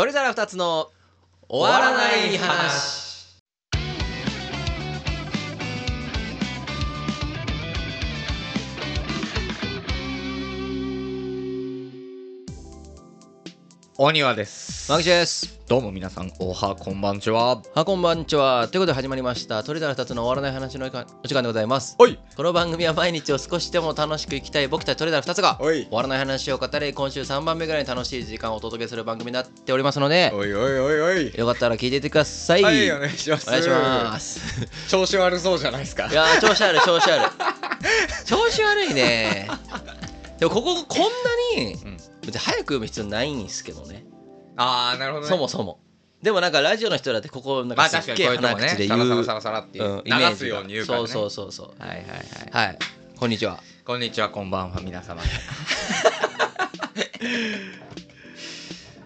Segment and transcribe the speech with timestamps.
[0.00, 0.88] 鳥皿二つの
[1.46, 3.09] 終わらない話。
[14.02, 14.90] お庭です。
[14.90, 15.60] マグチです。
[15.68, 17.60] どうも皆さんおはこんばんちは。
[17.74, 18.66] はこんばんちは。
[18.66, 19.62] ということで始まりました。
[19.62, 20.88] 鳥皿二つの終わらない話のお
[21.28, 21.96] 時間でございます。
[21.98, 22.18] おい。
[22.34, 25.82] この番組は毎日を少しでも楽しく生きたい僕たち鳥皿二つがおい。
[25.84, 31.38] 終わらない話を語り今週3番目ぐらいに楽しい時間をお届けする番組になっておりますのでおいおいおいおい。
[31.38, 33.48] よかったら聞いていってください、はいお願いします。
[33.48, 34.40] お願いします。
[34.88, 36.06] 調子悪そうじゃないですか。
[36.06, 37.30] いやー調子ある調子ある。
[38.24, 39.50] 調子悪いね。
[40.38, 44.04] でもこここんなにうん別に早く読む必要ないんですけどね。
[44.56, 45.28] ああなるほどね。
[45.30, 45.80] そもそも。
[46.22, 51.06] でもなんかラジオの人だってここなんかすっげえ鼻口で言うサラサラサラサラっていう、うんイメージ流すように言うからね。
[51.06, 51.82] そうそうそうそう。
[51.82, 51.98] はいはい
[52.52, 52.66] はい。
[52.68, 52.78] はい。
[53.18, 53.62] こんにちは。
[53.84, 55.22] こんにちはこんばんは皆様。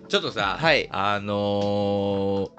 [0.09, 0.89] ちょっとさ、はい。
[0.93, 2.51] あのー、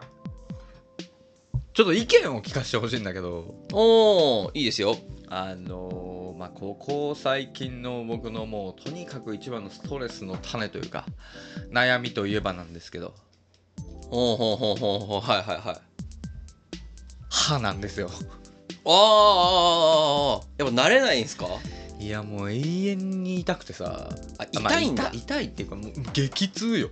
[1.74, 3.54] ちょっと意見を聞かせてほしいんだけど。
[3.74, 11.06] おおいいですよあのー、まあここ最近の僕のもうとにかく一番のストレスの種というか
[11.72, 13.14] 悩みといえばなんですけど。
[14.12, 15.78] おうほうほうほうはいはいはい。
[17.30, 18.10] 歯なんですよ。
[18.86, 21.48] あーあやっぱ慣れないんですか？
[22.00, 24.10] いやもう永遠に痛くてさ。
[24.38, 26.90] あまあ痛いんだ、痛痛いっていうかもう激痛よ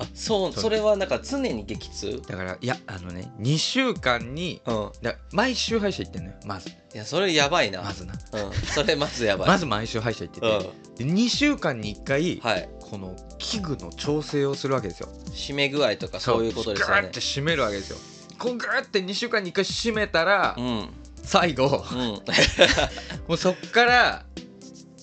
[0.00, 2.08] あそうそれはなんか常に激痛？
[2.08, 4.62] うんだからいやあのね2週間に
[5.02, 6.68] だ毎週歯医者行ってんのよまず。
[6.68, 7.82] いやそれやばいな。
[7.82, 8.14] まずな。
[8.14, 8.52] うん。
[8.52, 9.48] それまずやばい。
[9.48, 11.14] まず毎週歯医者行ってて、うん。
[11.14, 12.68] で2週間に1回、はい。
[12.80, 15.08] この器具の調整をするわけですよ。
[15.30, 16.44] 締め具合とかそう。
[16.44, 17.02] いうことですよね。
[17.02, 17.98] グーって締めるわけですよ。
[18.38, 20.88] こうグーって2週間に1回締めたら、うん。
[21.22, 21.98] 最後うん。
[23.28, 24.24] もうそっから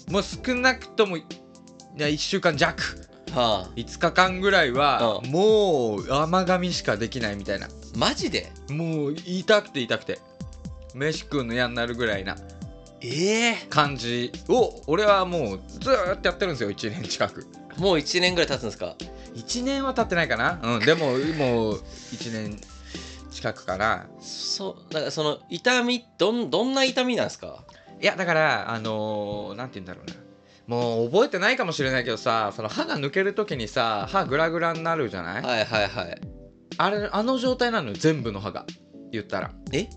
[0.09, 1.25] もう少なくともい
[1.97, 3.69] や1週間弱はあ。
[3.75, 5.31] 5日間ぐらいは、うん。
[5.31, 7.67] もう甘噛みしかできないみたいな。
[7.97, 8.51] マジで？
[8.69, 10.19] もう痛くて痛くて。
[10.93, 12.37] 飯食うの嫌になるぐらいな。
[13.01, 13.55] ええ。
[13.69, 14.31] 感じ。
[14.47, 17.45] を俺はもうずーっとやってるんですよ1年近く。
[17.77, 18.95] もう1年ぐらい経つんですか
[19.35, 20.59] ？1年は経ってないかな。
[20.63, 21.07] うんでも
[21.37, 21.73] もう
[22.13, 22.59] 1年
[23.31, 24.07] 近くかな。
[24.21, 27.63] そうだからその痛みどんどんな痛みなんですか？
[28.01, 30.15] いやだからあのー、なんて言うんだろうな
[30.67, 36.21] もう覚えてないかもしれないけどさその歯が抜ける時にさ歯グラグラになるじゃない、はいはいはい。
[36.77, 38.65] あれあの状態なのよ全部の歯が。
[39.11, 39.51] 言ったら。
[39.71, 39.87] え？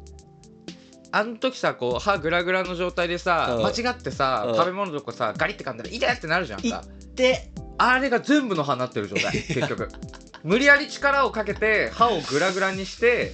[1.10, 3.64] あの時さこう歯グラグラの状態でさ、うん。
[3.64, 4.54] 間違ってさ、うん。
[4.54, 6.84] 食べ物とかさガリって噛んだら痛いってなるじゃんか。
[7.14, 9.88] であれが全部の歯になってる状態 結局。
[10.44, 13.32] 無理やり力をかけて歯をグラグラにして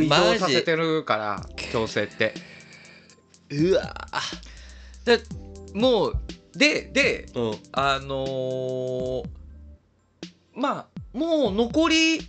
[0.00, 2.34] 移動させてるから矯正って。
[3.50, 3.94] うわ
[5.04, 5.20] で
[5.74, 6.14] もう
[6.56, 7.58] ででうん。
[7.72, 9.24] あのー、
[10.54, 10.86] まあ
[11.16, 12.20] もう残り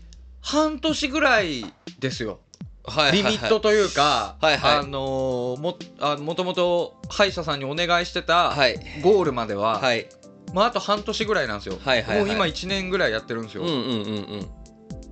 [0.41, 1.65] 半年ぐらい
[1.99, 2.39] ですよ。
[2.85, 3.31] はいはいはい。
[3.31, 4.77] リミットというか、はいはい。
[4.77, 8.77] あのーもあもともと歯医者さんにお願いしてたはい。
[9.01, 10.07] ゴールまでは、はい。
[10.53, 12.25] まあ、あと半年ぐらいなんですよ、はいはいはい。
[12.25, 13.83] もう今1年ぐらいやってるんですよ、うんうんうん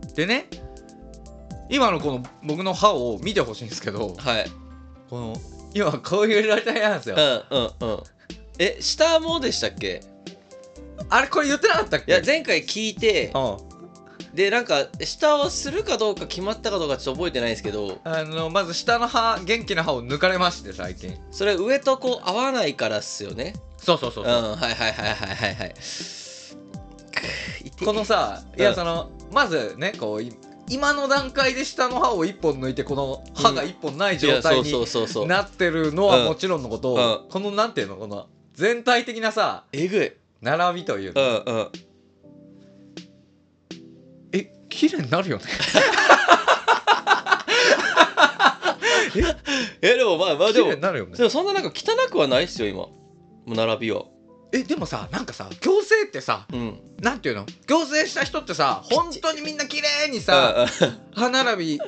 [0.06, 0.14] うん。
[0.16, 0.48] でね
[1.70, 4.52] 今のこの僕の歯を見てほしいんですけどはい。
[5.10, 5.36] この
[5.74, 7.16] 今こういう状態なんですよ、
[7.50, 8.04] うんうんうん
[8.60, 10.02] え下もでしたっけ？
[11.10, 12.12] あれこれ言ってなかったっけ？
[12.12, 13.72] いや前回聞いてうん。
[14.34, 21.18] でなんか下をするかどうか決まったかどうかちょっと覚えてないんですけどあのまず下の歯元気な歯を抜かれまして最近。
[21.32, 23.56] それ上とこう合わないからっすよね。
[23.78, 24.28] そうそうそうう。
[24.28, 25.74] んはいはいはいはいはいはい。
[27.84, 28.64] このさいうん。
[28.64, 30.34] やそのまずねこうい
[30.70, 35.28] 今の段階で下の歯を1本抜いてこの歯が1本ない状態にいやそうそうそうそう。
[35.28, 37.30] なってるのはもちろんのこと、うん。
[37.30, 37.98] このなんていうの？
[37.98, 38.28] この
[38.62, 40.12] 全体的なさえぐい。
[40.40, 41.72] 並びといううの、んうん。
[44.34, 45.46] え綺麗になるよね。
[49.82, 51.18] えでもまあまあで綺も麗になるよね。
[51.18, 52.78] でもそんななんか汚くはないっすよ今。
[52.82, 52.94] も
[53.48, 54.04] う並びは。
[54.54, 56.80] えでもさなんかさ矯正ってさうん。
[57.02, 57.48] なんていうの？
[57.66, 60.68] 矯正した人ってさ本当にみんな綺麗にさ
[61.16, 61.80] 歯並び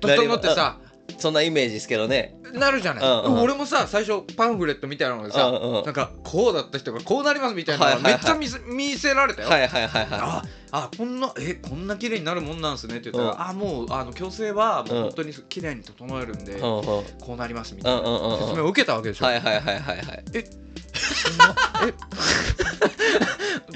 [0.00, 0.78] 整ってさ
[1.18, 2.34] そんなイメージですけどね。
[2.54, 3.40] なるじゃない、うんうん。
[3.42, 5.84] 俺もさ最初パンフレットみたいなのでさ、うんうん。
[5.84, 10.42] なんかこうだった人がこうなりますみたいなのめっちゃ見せ,、見せられたよ、はいはいはいは
[10.72, 13.50] ああこんなえこんな綺麗になるもんなんすねって言ったら、うん。
[13.50, 15.02] あもうあの矯正はもううん。
[15.04, 16.84] 本当に綺麗に整えるんで、いうんうん。
[16.84, 20.24] こうなりますみたいなうんうん説明を受けたわけでしょ、はいはいはいはいはい。
[20.34, 20.44] え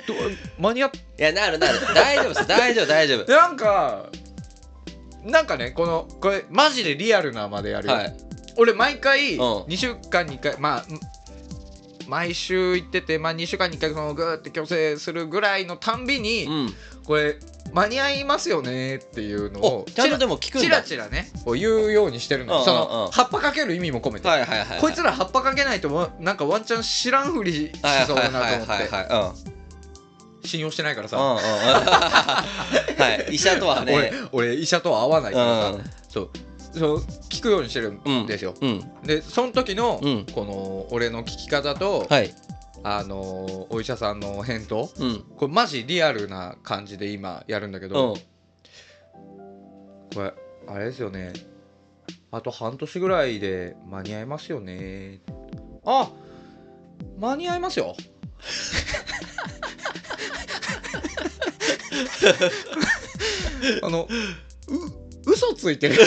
[0.07, 0.15] ど
[0.59, 1.79] 間に合っいやなるなる。
[1.95, 2.47] 大丈夫です。
[2.47, 3.33] 大丈夫大丈夫。
[3.33, 4.07] なんか
[5.27, 8.17] なんかねこのこれマジでリアルなまでやるよ、はい。
[8.57, 9.41] 俺毎回うん。
[9.65, 11.01] 2週間に1回まあん
[12.09, 16.75] 毎週行ってて、まあ、2週間に1回そのグーって矯正するぐらいのたんびに、うん。
[17.05, 17.37] これ
[17.73, 22.79] 間に合いますよねっていうのをおちゃんとでも聞くんチだラチラねこう言うようにしてるのうんうんそうん。
[22.79, 24.81] の葉っぱかける意味も込めて、はいはいはいはい。
[24.81, 29.56] こいつら葉っぱかけないとわなんかワンチャン知らんふりしはいそうだなと思って
[30.47, 31.41] 信用してないからさ、うんうんうん。
[32.99, 33.35] はい。
[33.35, 33.93] 医者とはね。
[34.33, 35.85] 俺俺医者とは合わないからさ、うん。
[36.09, 36.31] そう。
[36.79, 36.99] そう
[37.31, 38.27] 聞くようにしてるん。
[38.27, 38.85] ですよ、うん。
[39.05, 40.27] でその時の、うん。
[40.27, 42.35] この俺の聞き方と、はい。
[42.83, 44.91] あのお医者さんの返答。
[44.99, 45.25] うん。
[45.37, 48.21] これマジリアルな感じで今やるんだけど、うん。
[50.15, 50.33] これ
[50.69, 51.33] あれですよね。
[52.31, 55.21] あと半年ぐらいで間に合いますよね。
[55.85, 56.11] あ
[57.19, 57.95] 間に合いますよ
[63.83, 64.07] あの
[64.69, 64.75] う
[65.27, 65.97] 嘘ついてる。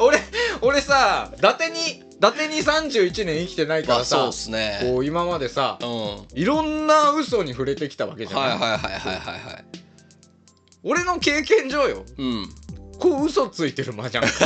[0.00, 0.20] 俺
[0.60, 4.80] 俺さ伊達に伊達に31年生きてないからさあそうっすね。
[4.82, 5.88] こう今までさうん。
[5.88, 9.64] はいいろんな嘘に触れてきたわけじゃない、はいはいはいはいはい
[10.82, 12.04] 俺の経験上よ。
[12.18, 12.48] うん。
[12.98, 14.24] こう嘘ついてる間じゃん。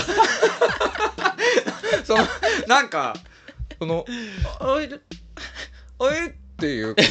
[2.04, 2.26] その
[2.66, 3.14] なんか
[3.78, 4.04] その
[4.60, 4.98] 「あいで
[5.98, 7.02] あい」っていうこ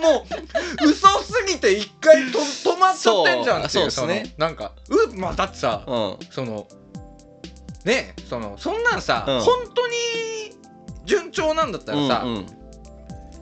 [0.00, 0.10] の。
[0.10, 4.34] もう嘘すぎて一回と止まっちゃってんじゃんっていうそうそうっすね。
[4.38, 6.16] なんかうまあだってさうん。
[6.30, 6.66] その
[7.84, 9.40] ねえそのそんなんさ、うん。
[9.40, 9.94] 本当に
[11.04, 12.46] 順調なんだったらさ、うんうん。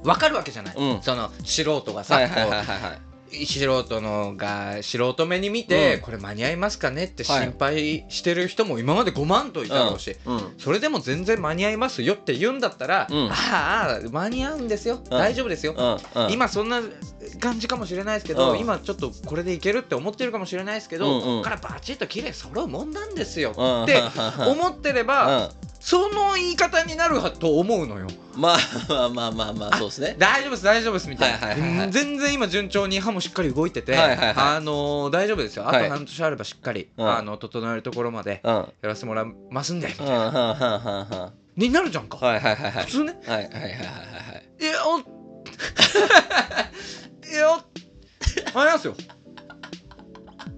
[0.03, 1.03] わかるわけじゃない、うん。
[1.03, 3.12] その素人がさ、はいはいはいこうはいはい
[3.46, 6.00] 素人のが素人目に見て、うん。
[6.02, 7.43] これ間に合いますかねってはい。
[7.43, 10.55] 心配してる人も今まで5万といたろうし、うん。
[10.58, 13.29] それでも全然間に合いますよって言うんだったら、うん。
[13.31, 16.25] ああ間に合うんですよ、大丈夫ですよ、うん。
[16.25, 16.32] うん。
[16.32, 16.81] 今そんな
[17.40, 18.58] 感じかもしれないですけど、うん。
[18.58, 21.20] 今ちょっとこれでいけるって思ってるかもしれないですけど、うんうん。
[21.20, 24.02] ここからバチッと綺麗揃うもんなんですようんって
[24.38, 24.52] うん。
[24.52, 25.50] 思ってれば、
[25.81, 28.06] その言い方になると思うのよ。
[28.34, 28.58] まあ
[28.88, 30.17] まあまあまあまあそうですね。
[30.19, 34.34] 大丈夫です大丈夫ですみたいな、はいはいはい全然今順調に歯もしっかり動いてて、はいはいはい。
[34.37, 35.69] あのー大丈夫ですよ。
[35.69, 35.84] あはい。
[35.84, 37.08] と半年あればしっかり、うん。
[37.11, 42.84] あの整えるところまでやらせてもらいますんで、うんうんうんになるじゃんか、いはいはいはい。
[42.84, 43.20] 普通ね。
[43.26, 44.62] はいはいはいはいはい。
[44.62, 45.02] いやおい
[47.34, 47.64] や
[48.55, 48.94] ありますよ。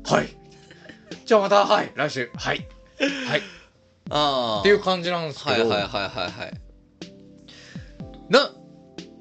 [0.04, 0.28] はい。
[1.24, 1.92] じゃあまたはい。
[1.96, 2.30] 来週。
[2.36, 2.68] はい。
[3.26, 3.42] はい。
[4.10, 6.63] ああっていう感じなんですけど、はいはいはいはいはい
[8.28, 8.50] な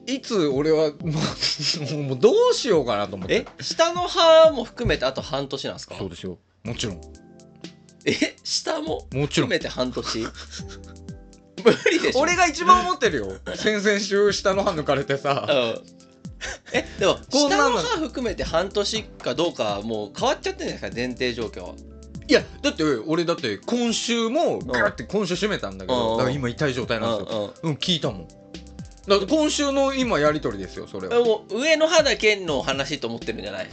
[0.06, 0.96] いつ俺はも
[1.92, 3.46] うもうどうしようかなと思って。
[3.60, 5.96] え下の歯も含めてあと半年なんですか？
[5.98, 6.38] そうですよ。
[6.64, 7.02] もちろん。
[8.06, 10.28] え下も含めて半年？
[11.64, 12.20] 無理でしょ。
[12.20, 13.38] 俺が一番思ってるよ。
[13.56, 15.48] 先々週下の歯抜かれてさ。
[15.50, 15.82] うん。
[16.74, 21.76] えでも下の歯含めて半年かどうかはもう変わっちゃってるんじゃないですか前提状況は。
[22.28, 26.00] いやだって俺だって今週もガーって今週閉めたんだけうん。
[26.00, 27.54] どだから今痛い状態なんですよ。
[27.64, 28.28] うん聞いたもん
[29.08, 31.16] だって今週の今やり取りですよそれは。
[31.18, 33.68] えもう上の歯だけの話と思ってるんじゃない？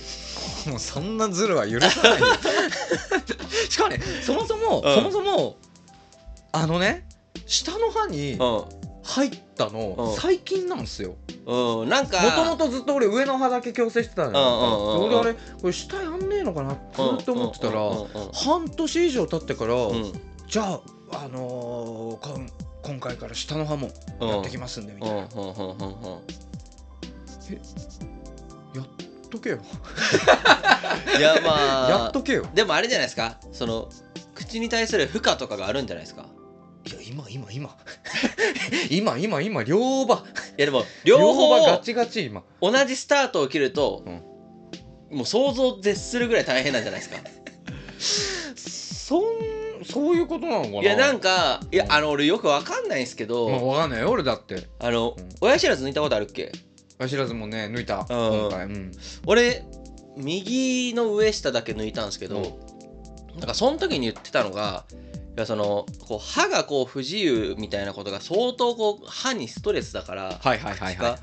[0.69, 2.27] もうそんなズルは許さないよ。
[3.71, 4.95] しかもねそもそも、うん。
[4.95, 5.57] そもそも
[6.53, 7.07] あのね
[7.47, 8.39] 下の歯に
[9.05, 10.17] 入ったの、うん。
[10.21, 11.15] 最近なんですよ。
[11.47, 12.21] うんうんなんか。
[12.21, 15.21] もともとずっと俺上の歯だけ矯正してたのよ、うんうんうんうん。
[15.21, 16.77] 俺あれこれ下やんねえのかなず
[17.23, 18.33] っと思ってたら、うんうんうんうん。
[18.33, 20.13] 半年以上経ってから、うん。
[20.49, 20.81] じゃあ
[21.25, 22.51] あのーこん
[22.83, 23.91] 今回から下の歯も
[24.21, 26.05] やってきますんでみたいな、うんうんうんうんうん。
[28.75, 28.87] やっ
[29.31, 29.59] とけよ、
[31.19, 32.47] いやまあやっとけよ。
[32.55, 33.39] でもあれじゃないですか？
[33.53, 33.89] その
[34.35, 36.27] 口に対する負荷とかがあるんじゃないですか？
[36.87, 37.77] いや今今今。
[38.91, 40.25] 今今 今両歯。
[40.57, 42.43] いやでも両方両歯ガチガチ今。
[42.61, 44.03] 同じスタートを切ると、
[45.11, 47.21] もう想像を絶するぐらい大変なんじゃないですか？
[49.11, 49.23] そん
[49.91, 50.79] そういうことなのかな？
[50.79, 54.69] いいやなんかいやうんあの俺よくわかんないんですけど、まあ、わかんないよ俺だって。
[54.79, 56.53] あの、うん親知らず抜いたことあるっけ？
[56.99, 58.01] あ知らずもね抜いた。
[58.01, 58.07] うん。
[58.07, 58.67] 今回。
[58.67, 58.93] うん。
[59.27, 59.65] 俺
[60.17, 63.39] 右の上下だけ抜いたんですけど、うん。
[63.39, 64.85] なんかその時に言ってたのが
[65.37, 71.19] いやそのこう歯がこう不自由みたいなことが相当こう歯にストレスだから、はいはいはいはが。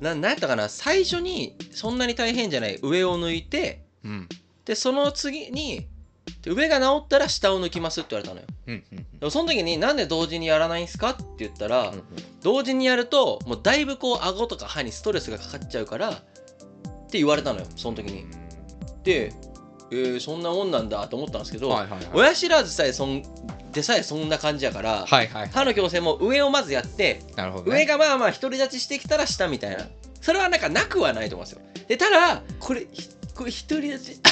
[0.00, 0.68] ななんやったかな？
[0.68, 4.28] 最初にそんなに大変じゃない上を抜いていうん。
[4.64, 5.88] でその次に
[6.42, 8.46] で上が治ったら下を抜きますって言われたのよ。
[8.68, 12.02] うんうんでもその時になんで同時にやらないんすかって言ったら、うん
[12.42, 16.12] 同時にやるともうだいぶこう顎とか歯にストレスがかかっちゃうからっ
[17.10, 18.26] て言われたのよその時に。
[19.04, 19.32] で、
[19.90, 22.08] えーそんなもんなんだと思ったんですけど、はいはいはい。
[22.14, 23.22] 親知らずさえそん
[23.72, 27.52] でさえそんな感じやから、はいはい歯の矯正も上をまずやってね。
[27.66, 29.86] 上がまあまあ独り立ちしてきたら下みたいな。
[30.22, 31.62] それはなんかなくはないと思うんですよ。
[31.88, 34.20] でただこれひこれ独り立ち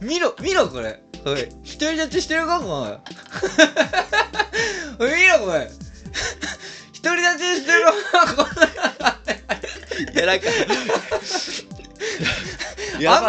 [0.00, 1.00] 見ろ見ろこれ。
[1.24, 2.98] こおい独り立ちしてるかお前。
[5.00, 5.70] おいいいなお前
[7.02, 7.92] 独り立ちしてるか
[10.12, 10.36] いやな。
[10.36, 10.46] んか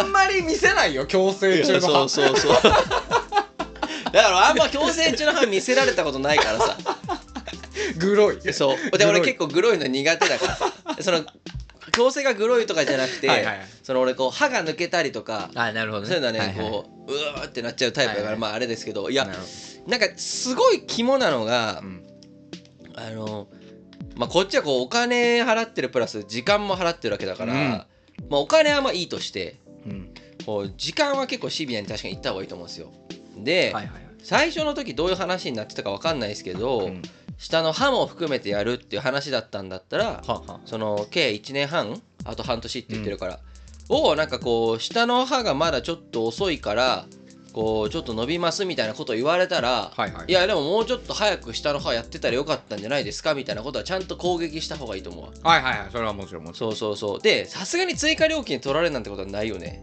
[0.00, 1.80] あんまり見せないよ強制中の。
[1.80, 2.52] そうそうそう。
[2.62, 6.76] だからあんま強制中の歯見せられたことないからさ。
[7.96, 8.52] グロい。
[8.52, 8.98] そう。
[8.98, 10.56] で俺結構グロいの苦手だから。
[10.56, 11.24] さその
[11.90, 13.28] 強制がグロいとかじゃなくて、
[13.82, 16.56] その俺こう歯が抜けたりとかあなるほそういうのはね、はいはい。
[16.56, 18.40] こううわーってなっちゃうタイプだから、はいはい。
[18.40, 19.28] まああれですけどいや
[19.86, 22.04] なんかすごい肝なのがど、うん。
[22.96, 23.48] あの
[24.16, 27.68] まあこっちはこうお金払ってるプラス時間も払ってるわけだから、うん。
[27.68, 27.86] ま
[28.32, 30.14] あお金はまあいいとしてうん。
[30.46, 32.92] こう時間は結構シビアに確かに言った方がいいと思うんですよ。
[33.38, 34.10] で、はいはいはい。
[34.22, 37.02] 最初の時どういう話になってたか分かんないですけど、うん
[37.40, 40.22] 下の歯も含めてやるっていう話だったんだったら
[40.66, 42.00] その計1年半？
[42.26, 43.40] あと半年って言ってるから、
[43.88, 47.06] をなんかこう下の歯がまだちょっと遅いから
[47.54, 50.26] こうちょっと伸びますみたいなことを言われたら、はいはい。
[50.28, 53.32] いやでももうちょっと早く下の歯やってたらよかったんじゃないですか？
[53.34, 55.30] みたいなことはちゃんと攻撃した方がいいと思うわ。
[55.50, 55.88] はいはいはい。
[55.90, 56.76] それはもちろんもちろん。
[56.76, 57.20] そうそうそう。
[57.22, 59.82] でさすがに追加料金取られるなんてことはないよね。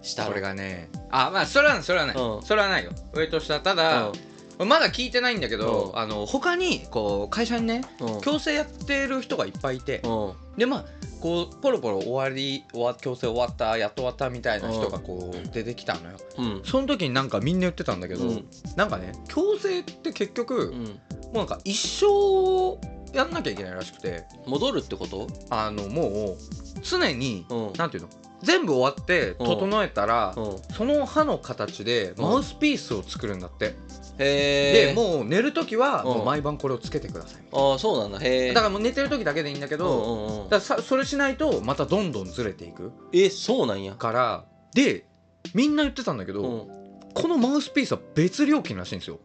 [0.00, 0.30] 下の。
[0.30, 0.88] これがね。
[1.10, 2.42] あまあそれはそれはない、うん。
[2.42, 2.92] それはないよ。
[3.12, 3.60] 上と下。
[3.60, 4.10] ただ、
[4.58, 5.98] まだ聞いてないんだけど、うん。
[5.98, 8.14] あの他にこう会社にねうん。
[8.14, 10.32] うん強制やってる人がいっぱいいて、うん。
[10.56, 10.84] でまあ
[11.20, 16.18] こうポロポロ終わり終わ強制終わったやっと終わったみたいな人がこう出てきたのよ。
[16.38, 16.62] うん。
[16.64, 18.48] その時になんかみんな言ってたんだけど、うん。
[18.76, 22.78] なんかね強制って結局、もうなんか一生
[23.16, 25.26] やんなきゃいけないらしくて戻るってこと？
[25.50, 26.36] あのもう
[26.82, 27.72] 常に、うん。
[27.74, 28.08] なんていうの？
[28.42, 30.58] 全部終わってうん整えたら、うん。
[30.74, 32.24] その歯の形でうん。
[32.24, 33.74] マウスピースを作るんだって、
[34.18, 36.14] でもう寝る時はうん。
[36.16, 38.18] もう毎晩これをつけてください、ああそうなんだ。
[38.20, 40.48] へえだからもう寝てる時だけでいいんだけうど、んうんうん。
[40.48, 42.92] だそれしないとまたどんどんずれていく。
[43.12, 43.94] えそうなんや。
[43.94, 44.44] から
[44.74, 45.06] で
[45.54, 46.76] みんな言ってたんだけど、うん。
[47.14, 49.20] このマウスピースは別料金らしいんですよ。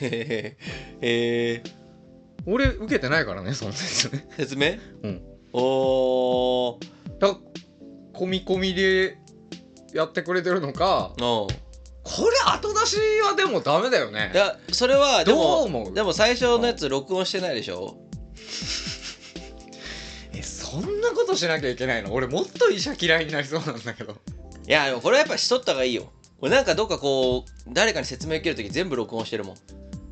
[0.00, 0.56] へ
[1.00, 1.62] え
[2.46, 4.76] 俺受けてないからねその説ね説明？
[5.02, 5.22] うん。
[5.52, 6.80] おー。
[7.18, 9.18] だから込み込みで
[9.92, 11.46] やってくれてるのかうん
[12.08, 14.30] これ後出しはでもダメだよね。
[14.32, 17.96] いやそれはでどうもでも最初のやつ録音してないでしょ？
[20.32, 22.12] えそんなことしなきゃいけないの？
[22.12, 24.16] 俺もっと医者嫌いになりそうなんだけど。
[24.68, 26.12] いやでもこれはやっぱしとった方がいいよ。
[26.38, 29.56] 俺なんかどっかこう誰かに説明受けるとき全部録音してるもん。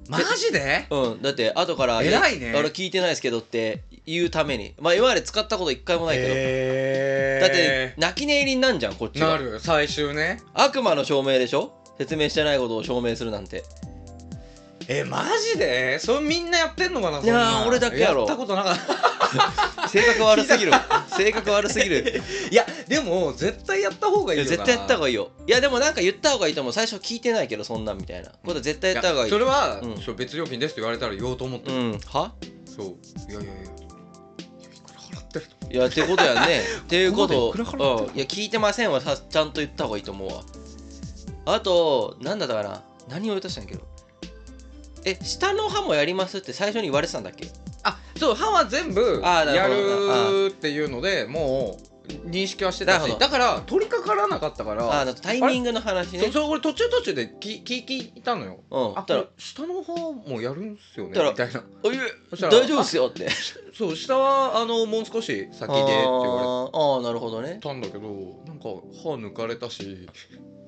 [0.08, 0.86] マジで？
[0.90, 1.22] うん。
[1.22, 2.54] だって後から偉いね。
[2.56, 4.74] 俺聞いてないですけどって言うために。
[4.80, 9.60] まあ今まで使ったこと一回もないけど、へだって泣き寝入りになんじゃんこっちなはる。
[9.60, 10.40] 最終ね。
[10.54, 11.72] 悪魔の証明でしょ？
[11.98, 13.64] 説明してないことを証明するなんて。
[14.86, 15.98] えマジで？
[15.98, 17.20] それみんなやってんのかな？
[17.20, 18.20] いや俺だけやろ。
[18.20, 19.88] やったことなかった。
[19.88, 20.72] 性格悪すぎる。
[21.16, 22.22] 性格悪すぎる。
[22.50, 24.50] いやでも絶対やった方がいいよな。
[24.50, 25.30] いや絶対やった方がいいよ。
[25.46, 26.72] いやでもなんか言った方がいいと思う。
[26.74, 28.30] 最初聞いてないけどそんなんみたいな。
[28.44, 29.30] こと絶対やった方がいい。
[29.30, 30.02] それは、うん。
[30.02, 32.32] そう別料金ですって言われたら言おうと思ってる、うんは？
[32.76, 32.86] そう。
[33.30, 33.52] いやいやいや。
[33.54, 33.56] いや
[34.68, 36.62] いくら払ってるといやってことやね。
[36.80, 37.54] っていうことを
[38.14, 40.42] いや聞いてませんはさちゃんと言った方がいいと思うわ
[41.46, 42.82] あとなんだったかな？
[43.08, 43.82] 何を言おうとしたんやけど。
[45.04, 47.48] え下の歯もやりますって最初に言われてたんだっけ？
[47.82, 49.80] あそう歯は全部やあーなるほ
[50.30, 50.46] ど。
[50.46, 51.94] るっていうのでもう
[52.28, 53.14] 認識はしてたなるほど。
[53.16, 56.30] しだから取り掛からなかったからああタイミングの話ね。
[56.32, 58.60] そう俺途中途中で聞聞聞いたのよ。
[58.70, 58.90] うん。
[58.92, 59.92] あだからこれ下の歯
[60.30, 61.10] もやるんすよね？
[61.10, 61.62] みたいな。
[61.82, 61.98] おい
[62.30, 63.28] そしたら大丈夫っすよって。
[63.76, 67.58] そう下はあのもう少し先でって言われあーあーなるほどね。
[67.62, 68.08] たんだけど
[68.46, 68.64] なんか
[69.02, 70.08] 歯抜かれたし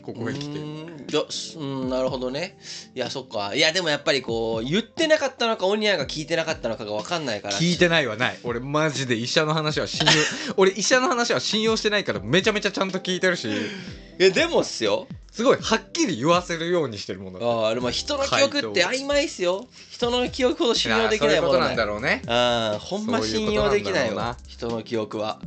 [0.07, 0.59] ここへ来て。
[0.59, 2.57] いやすうんなるほどね。
[2.95, 3.57] いやそっか。
[3.57, 7.55] いやでもやっぱりこう言ってなかったのかオニアが聞いてなかったのかが分かんないから。
[7.55, 8.39] 聞いてないはない。
[8.45, 13.49] 俺マジで医者の話は信用 俺医者の話は信用してないからめちゃめちゃちゃんと聞いてるし。
[13.49, 15.09] いやでもっすよ。
[15.33, 19.67] すごいはっきり言わせるようにしてるもんあああれも人の記憶って曖昧っすよ。
[19.91, 22.23] 人の記憶ほど信用できないものそういうことなんだろうね。
[22.29, 24.37] ああほんま信用できないよそういうことなんだろうな。
[24.49, 25.41] 人の記憶は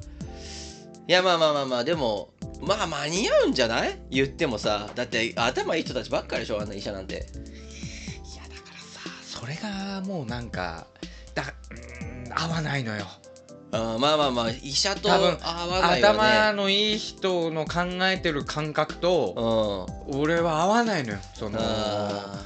[1.10, 2.30] いやまあまあまあまあでも
[2.62, 4.00] まあ間に合うんじゃない？
[4.12, 7.16] 言ってもさだって頭いい人たちばっかりでしょあんな医者なんて。
[7.16, 7.30] いやだ
[8.62, 10.86] からさそれがもうなんか
[11.34, 13.08] だうーん合わないのよ。
[13.72, 15.32] あーまあまあまあ医者と合わ
[15.82, 16.20] ないよね。
[16.20, 20.20] 頭のいい人の考えてる感覚とうん。
[20.22, 22.38] 俺は合わないのよそのあ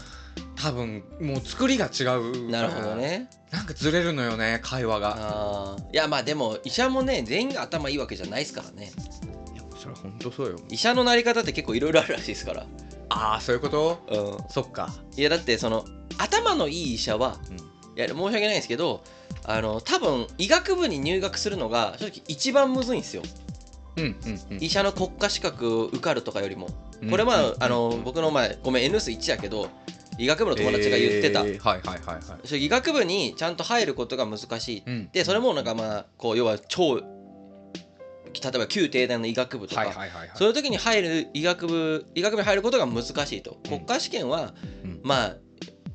[0.63, 3.29] 多分もう作りが違うーなるほどね。
[3.51, 5.75] なんかずれるのよね会話が。
[5.91, 8.93] いやまあでも医者もね全員が頭いいわけじゃないですからね。
[9.53, 10.59] いやそれ本当そうよ。
[10.69, 12.65] 医者のなり方って結構いろいろあるらしいですから。
[13.09, 13.99] ああそういうこと？
[14.09, 14.49] うん。
[14.49, 14.93] そっか。
[15.17, 15.83] いやだってその
[16.17, 17.57] 頭のいい医者は、うん。
[17.57, 19.03] いや申し訳ないですけど
[19.43, 23.23] あの多分医学部に入学するのが正直一番むずいんですよ。
[23.97, 24.63] うんうんうん。
[24.63, 26.69] 医者の国家資格受かるとかよりも。
[27.01, 29.67] うんこれまあ、うんあの僕の前ごめん N 数1やけど
[30.17, 31.59] 医学部の友達が言ってた、えー。
[31.59, 32.47] はいはいはいはい。
[32.47, 34.83] そう医学部にちゃんと入ることが難しい。
[34.85, 35.09] うん。
[35.11, 40.31] でそれもなんかまあこう要は超例えば旧帝大の医学部とか、はいはいはいはい。
[40.35, 43.57] そういう時に入る医学部医学部に入ることが難しいと。
[43.67, 44.53] 国家試験は、
[44.83, 44.99] うん。
[45.03, 45.35] まあ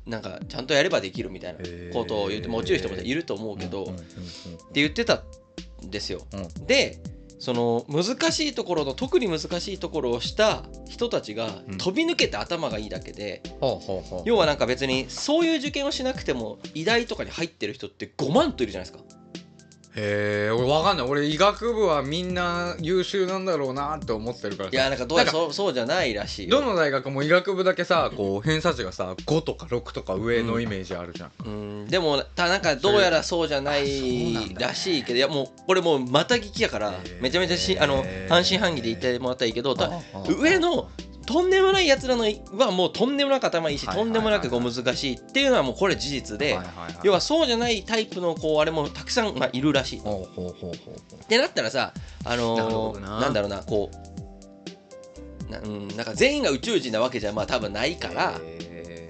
[0.05, 1.59] なんかちゃんとやればできるみたいな
[1.93, 4.07] ことを言っても落ちる人もいると思うけど、ってうんうんうん
[4.73, 5.23] 言ってた
[5.85, 6.25] んですよ。
[6.33, 6.65] うん。
[6.65, 6.99] で
[7.39, 13.41] その難しいところの特に難しいところをした人たちがうん飛び抜けて頭がいいだけで、
[14.25, 19.18] 要はなんか別にそういう受験をしなくても医大とかに入ってる人って5万といるじゃないですか。
[19.99, 21.07] へえ俺わかんない。
[21.07, 24.75] 俺医学部はみんな優秀なんだろうなって思ってるからさ。
[24.75, 26.59] いやなんかどうやそうそうじゃないらしいよ。
[26.59, 39.75] どの大学も医学部だけさこう偏差値がさ5とか6とか上のイメージあるじゃん、うん、でもたなんかどうやらそうじゃないらしいけどいやもうこれもうまた聞きやからめちゃめちゃしあの半信半疑で言ってもらったらいいけど
[40.39, 40.89] 上の
[41.29, 46.57] とんでもないやつらのはもうとんでもなく頭いいしはいとんでもなくこう難しいっていうのはもうこれ事実で
[47.03, 49.99] 要はそうじゃないタイプのこうあれもたくさんまあいるらしい。
[49.99, 50.03] っ
[51.27, 51.93] てなったらさ
[52.25, 53.91] あのなんだろうなこ
[55.47, 58.41] うな,、うん、なんか全員が宇宙人なわけじゃまあ多分ないから。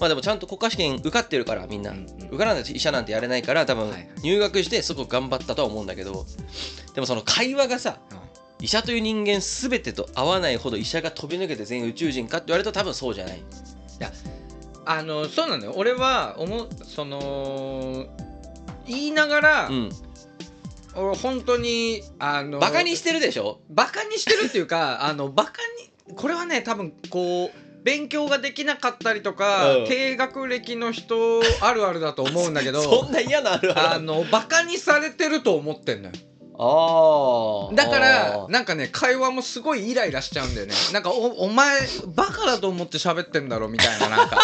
[0.01, 1.93] まあでもちゃんと国家試験受かってるからみんな、
[2.29, 3.91] 受からないと医者なんてやれないから多分
[4.23, 6.25] 入学してすごく頑張ったとは思うんだけど
[6.95, 7.99] でもその会話がさ
[8.61, 13.43] 医者という人間全てと合わないほど医者が飛び抜けて全員宇宙人かって言われると多分そうじゃない。
[14.85, 15.73] あのそうなのよ。
[15.75, 18.07] 俺は思うその
[18.87, 19.89] 言いながら、うん。
[20.95, 23.59] 俺本当にあのバカにしてるでしょ？
[23.69, 25.51] バカにしてるっていうか あのバカ
[26.07, 29.87] にこれはね多分こう勉強ができなかったりとか、うん。
[29.87, 36.13] 低学歴の人あるあるだと思うんだけど そんな嫌なあるあるあのバカにされてると思ってんのよ
[36.61, 37.75] あー。
[37.75, 40.73] だからなんかね会話もすごいイライラしちゃうんだよね。
[40.93, 44.37] なんかおお前バカだと思って喋ってんだろみたいななんか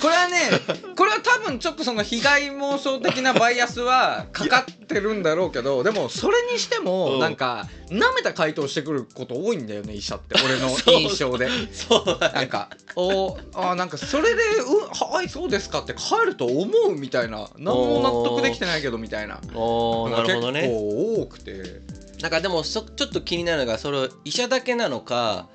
[0.00, 0.50] これはね
[0.96, 6.84] これは多分ちょっとその被害妄想的なバイアスはかかってるんだろうけどでもそれにしてうん。
[6.84, 10.36] もなんか舐めた回答してくること多いんだよね医者って。
[10.44, 10.68] 俺の
[11.00, 11.48] 印象で。
[11.72, 17.48] そうなんか「おあなんかそれで「うはいそうですか」って帰ると思うみたいな。
[17.58, 19.34] 何も納得できてないけどみたいな。
[19.34, 20.08] なるほ
[20.40, 20.62] どね。
[20.62, 22.01] 結構多くて。
[22.22, 25.48] なんかでもそちょっと気になるのがそれ医者だけなのか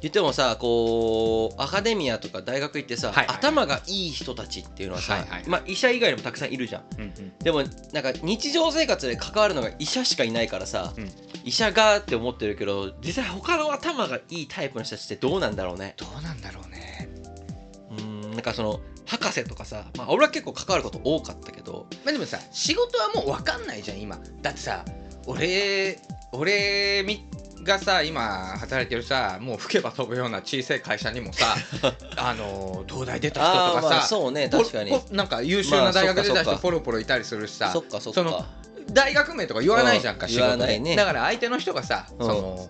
[0.00, 6.82] 言ってもさこうアカデミアとか大学行ってさ、はいはい頭がいい人たちっていうのはさ、はいはいまあ、医者以外にもたくさんいるじゃん。
[6.98, 7.38] うんうん。
[7.38, 11.08] でもなんか日常生活で関わるのが医者しかいないからさ、うん。
[11.44, 15.94] 医者がって思ってるけど実際他の頭がいいタイプの人たちってどうなんだろうね。
[15.96, 17.08] どうなんだろうね。
[17.90, 21.86] うーんなんかその博士とかさ、まあ、俺は結構関わること多かったけど。
[22.04, 24.18] まあでもさ仕事はもう分かんないじゃん今。
[24.42, 24.84] だってさ
[25.28, 25.98] 俺
[26.32, 27.22] 俺み
[27.62, 31.54] がさ今働いてるさもう吹けば飛ぶような小さい会社にもさ
[32.16, 34.90] あの東大出た人とああまあかさそうねポ確かに。
[34.90, 38.46] ポなんか優秀な大学出た人ポロポロいたりするしさそっかそっそのか
[38.90, 40.78] 大学名とか言わないじゃんか、うん仕事で。
[40.78, 40.96] ね。
[40.96, 42.26] だから相手の人がさ、うん。
[42.26, 42.68] その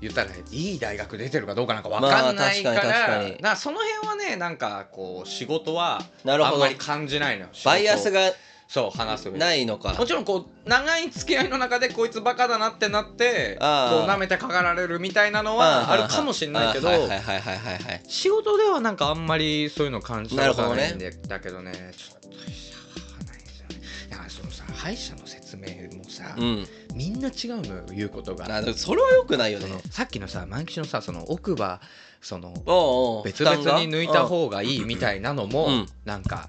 [0.00, 8.32] 言ったらいい大学出てるかどうかなんか分かんないから,、まあその辺はねなんかこう仕事はあんまり感じないのよバイアスがが
[8.72, 17.58] そう話すないのかもちろんこう長い付き合いの中でこいつバカだなってなってこうあー舐めてかかられるみたいなのはあるかもしれないけどあはいはいはいはい。
[17.58, 25.66] はいはい仕事ではなんかあんまりそういうの感じたことはないんだけどねちょっと医者はないですよねだからそのさ歯医者の説明
[25.98, 26.66] もさ、うん。
[26.94, 28.46] みんな違うのよ言うことが。
[28.74, 29.68] それはよくないよね。
[29.90, 31.82] さっきのさ万吉のさその奥歯
[32.22, 33.24] そのおうおう。
[33.24, 35.86] 別々に抜いた方がいいみたいなのも、うん。
[36.06, 36.46] なんか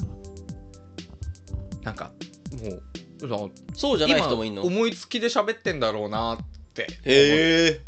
[1.84, 2.12] なんか
[3.28, 4.64] もうそうじゃない人もいんの？
[4.64, 6.38] 今思いつきで喋ってんだろうなっ
[6.74, 6.84] て。
[7.04, 7.82] へえ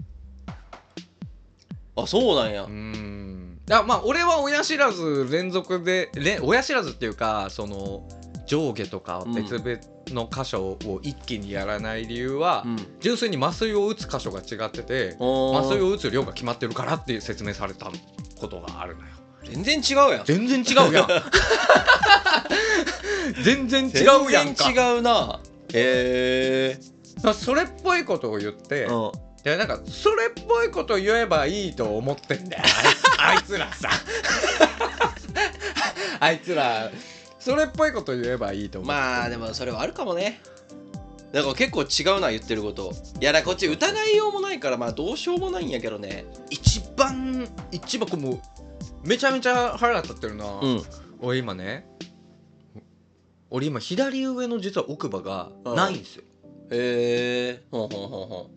[1.98, 2.64] あそうなんや。
[2.64, 3.60] うーん。
[3.66, 8.08] だまあ俺は親知らず連続でれ親知らずっていうかその
[8.46, 9.80] 上下とか別々
[10.10, 12.78] の箇所を一気にやらない理由は、うん。
[13.00, 17.90] 純粋に麻酔を打つ箇所が違ってて麻酔を打つ量が決まってるからっていう説明された
[18.40, 19.08] ことがあるのよ。
[19.44, 20.26] 全然違うやん。
[20.26, 21.08] 全然違うやん
[23.34, 24.66] 全然違うやんか。
[24.66, 25.40] 全然違うな。
[25.74, 26.80] へえ
[27.16, 29.12] だからそれっぽいことを言って、うん。
[29.46, 32.64] いやなんかそれっぽいこと言えばいいと思ってんだよ。
[33.20, 33.90] あい つらさ。
[36.20, 36.90] あいつら
[37.40, 40.42] それっぽいこと言えばいいと思ってまあでもそれはあるかもね。
[41.32, 42.94] だから結構違うな言ってること。
[43.20, 46.26] いやだこっち疑いようもないからまあどうしようもないんやけどね。
[46.50, 50.84] 一番一番こうもうめちゃめちゃ腹が立ってるな、うん。
[51.20, 51.86] 俺今ね
[53.50, 56.24] 俺今左上の実は奥歯がないんですよ、
[56.72, 58.56] へえほんほんほんほん。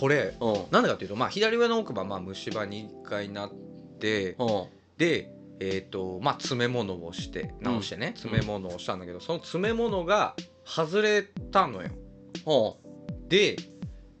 [0.00, 0.64] これうん。
[0.70, 3.50] なんでかっていうとまあ左上の奥歯まあ虫歯に1回なっ
[3.98, 4.64] てうん。
[4.96, 8.12] でえっ、とまあ詰め物をして直してね、うん。
[8.14, 11.88] 詰め物をしたんだけどその詰め物が外れたのよ。
[12.46, 13.28] うん。
[13.28, 13.56] で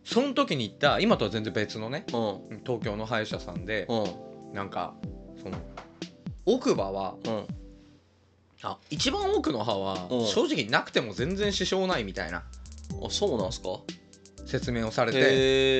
[0.04, 2.60] その時に行った今とは全然別のねうん。
[2.64, 4.54] 東京の歯医者さんでうん。
[4.54, 4.94] なんか
[5.42, 5.56] その
[6.44, 7.46] 奥歯はうん
[8.62, 10.26] あ一番奥の歯はうん。
[10.26, 12.38] 正直なくても全然支障ないみたいな。
[12.38, 12.42] あ
[13.10, 13.80] そうなんすか？
[14.46, 15.18] 説明をされて。
[15.18, 15.22] へ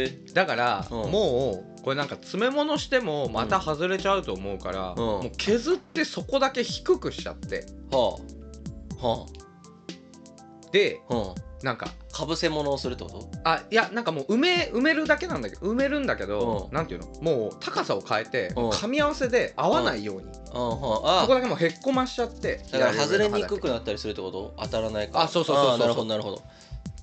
[0.05, 1.11] えだからうん。
[1.11, 4.97] もうこれなんか詰め物してもまた外れちゃうと思うからうん。
[4.97, 7.66] もう削ってそこだけ低くしちゃって。
[7.90, 8.18] は
[9.01, 9.07] あ。
[9.07, 9.27] は
[10.73, 11.35] であうん。
[11.63, 13.29] なんかかぶせ物をするってこと？
[13.45, 16.75] あいやなんかもう埋め埋めるだけなんだけど埋めるんだけど、うん。
[16.75, 17.07] なんていうの？
[17.23, 18.71] もう高さを変えて、うん。
[18.71, 21.25] 噛み合わせで合わないように、あはそあ。
[21.29, 24.55] こだけもうへっこましちゃってだから外れにくっくなったりするってこと？
[24.59, 25.25] 当たらないから。
[25.27, 26.43] あそうそうそうそうあなるほどなるほど。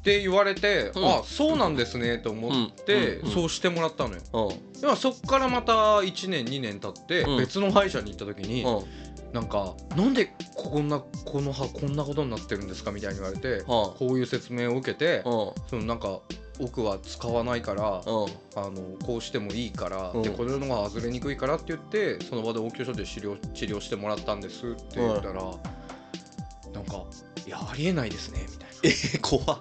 [0.03, 1.05] て言われて、うん。
[1.05, 3.27] あそうなんですねと思って、うん。
[3.27, 3.34] うん。
[3.34, 4.21] そうしてもらったのよ。
[4.34, 4.82] うん。
[4.82, 7.38] でもそっからまた1年2年経って、うん。
[7.38, 12.91] 別の歯医者に行った時に、うんなんかなんでこんなこの歯こんなことになってるんですか？
[12.91, 16.21] みたいに言われて、はこういう説明を受けて、あそのなんか
[16.59, 18.23] 奥は使わないから、うん。
[18.23, 20.21] うんあのこうしてもいいから、うん。
[20.23, 27.03] でこれのが外れにくいからって言ってその場で応急処置で治療治療してもらったんですって言ったら、なんか
[27.45, 28.75] 「いやありえないですね」みたいな。
[28.83, 29.59] え怖っ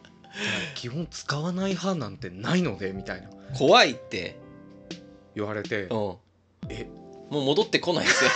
[0.74, 3.28] 「基本使わない歯なんてないので」みたいな。
[3.58, 4.38] 怖いって。
[5.36, 6.16] 言われてうん
[7.30, 8.30] もえう戻ってこないっすよ。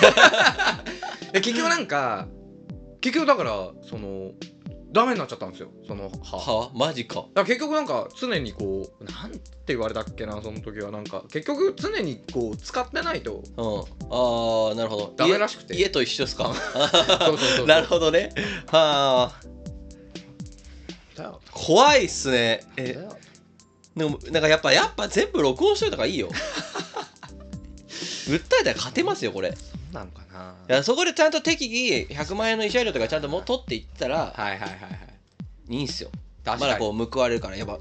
[1.33, 2.27] え結局なんか
[3.01, 4.33] 結局だからその
[4.93, 5.69] ダメになっちゃったんですよ。
[5.87, 6.71] その歯は？
[6.75, 7.27] マジか。
[7.35, 11.23] ら結局なんか常にこうなんて言われたっけなその時はなんか。
[11.33, 13.45] 結局常にこう使ってないと。
[13.57, 13.79] うん。
[14.11, 15.13] ああなるほど。
[15.17, 15.75] ダメらしくて。
[15.77, 16.53] 家家と一緒ですか？
[17.25, 18.31] そうそうそうなるほどね。
[18.67, 19.41] はあ。
[21.53, 22.65] 怖いっすね。
[22.77, 22.97] え
[23.95, 26.31] なんかやっぱやっぱ全部録音しといた方がいいよ
[28.31, 29.51] 訴えたら勝てますよこれ。
[29.51, 29.59] いそ
[29.91, 30.55] うなのかな。
[30.69, 34.75] やそこでちゃんと適宜100万円の慰謝料とかちゃんともう取っていったらはいはいはいは
[35.69, 35.75] い。
[35.77, 36.11] いいんすよ。
[36.45, 36.71] 確かに。
[36.73, 37.79] まだこう報われるからやっぱい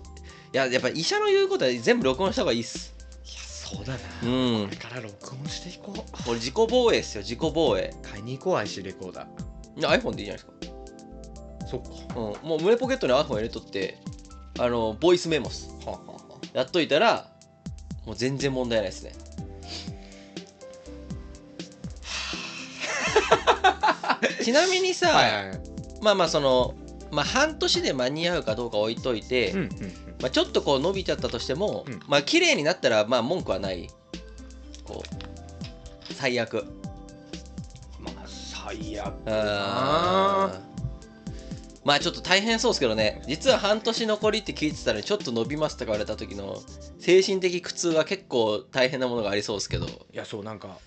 [0.51, 2.95] ややっぱ医者の言うことは全部録音した方がいいっす。
[3.25, 4.65] いやそうだな、うん。
[4.65, 5.95] これから録音していこう。
[5.95, 7.93] これ自己防衛っすよ自己防衛。
[8.01, 9.79] 買いに行こう IC レコーダー。
[9.79, 10.51] いや iPhone でいいじゃないですか。
[11.67, 12.19] そっか。
[12.19, 13.99] うん、もう胸ポケットに iPhone 入れとって
[14.57, 17.27] あのボイスメモスはあ、はあはやっといたら
[18.05, 19.13] もう全然問題ないですね
[24.43, 25.59] ちなみにさ、あ、はいはいはい。
[26.01, 26.75] まあまあその
[27.11, 29.69] まあ半年で間に合うかどうか置いといて、うんうん
[30.21, 31.99] まあ、ちょっとこう伸びちゃったとしても、うん。
[32.07, 33.89] まあ綺麗になったらまあ文句はない。
[34.83, 35.03] こ
[36.09, 36.65] う最悪。
[37.99, 39.13] まあ最悪
[41.85, 43.21] まあちょっと大変そうですけどね。
[43.27, 46.61] 実は半年残りって聞いてたのにちょっと伸びますとか言われた時の
[46.99, 49.87] 精神的苦痛は結構大変なものがありそうですけど。
[49.87, 50.77] いやそうなんか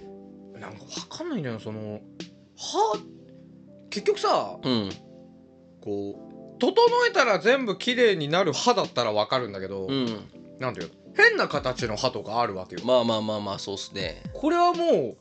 [0.61, 2.01] なんかわかんないんだよその
[2.57, 2.99] 歯
[3.93, 4.91] 結局さうん。
[5.81, 6.17] こ
[6.57, 6.75] う整
[7.09, 10.07] えたら全部綺麗になる歯だったらわかるんだけど、うん。
[10.59, 10.95] なんていうの？
[11.15, 14.23] 変な形の歯とかあるわけよ、まあまあまあまあそうっすね。
[14.33, 15.17] これはもう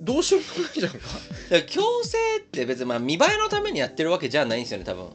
[0.00, 0.98] どうしようもないじゃんか。
[0.98, 1.10] だか
[1.50, 5.10] ら矯正って別にまあ見栄えのためにやってるわけじゃないんですよね多分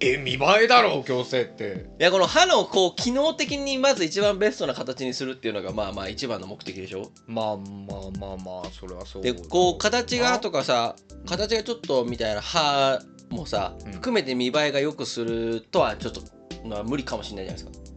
[0.00, 1.86] え見栄えだろ矯正って。
[1.98, 7.10] いやこの歯のこう機能的にまず一番ベストな形にするっていうのがまあまあ一番の目的でしょ？
[7.26, 13.92] まあまあまあまあそれはそうでこう形がとかかさ形がちょっとみたいな歯もさうん。
[13.92, 16.22] 含めて見栄えが良くするとはちょっと
[16.64, 17.94] まあ無理かもしれないじゃないですか。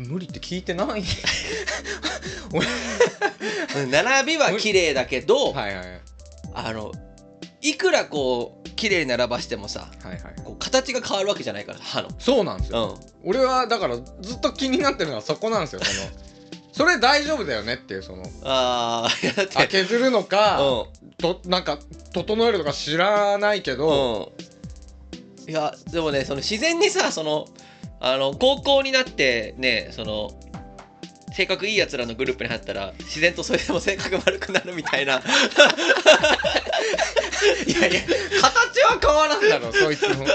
[0.00, 1.02] 無理って聞いてない。
[3.74, 6.00] うん 並びは綺麗だけど、はいはいはい。
[6.54, 6.92] あの
[7.68, 12.08] いくらこう綺麗に並ばしてもさはいこう形が変わるわけじゃないから歯の。
[12.18, 13.30] そうなんですよ、うん。
[13.30, 16.26] 俺はだからずっと気になってるのはそこなんですよその。
[16.72, 18.24] それ大丈夫だよねっていうその。
[18.44, 19.08] あ
[19.56, 21.78] あ削るのか、うとなんか
[22.12, 24.32] 整えるのか知らないけど、
[25.46, 25.50] んうん。
[25.50, 27.46] いやでもねその自然にさその
[27.98, 30.30] あの高校になってねその
[31.32, 35.22] 性格いいやつらのグループに入ったら自然とそれでも性格悪くなるみたいな
[37.66, 38.00] いやいや
[38.42, 40.26] 形は変わらんだろそいつの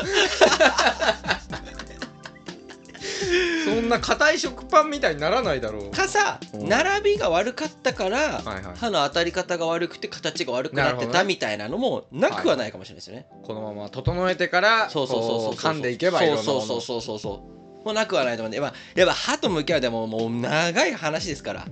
[3.66, 5.92] そんな硬い食パンみたいにならないだろう。
[5.92, 6.68] かさうん。
[6.70, 8.78] 並びが悪かったからはいはい。
[8.78, 13.28] 歯の当たり方が悪くて形が悪くなってたみたいなのもなくはないかもしれないですよね。
[13.44, 17.44] このまま整えてからそうそうそうそうこう噛んでいけばいろんなものそうそうそうそうそ
[17.84, 17.86] う。
[17.86, 21.66] もうなくはないと思うんで、まあ、やっぱ歯と向き合うでももう長い話ですから、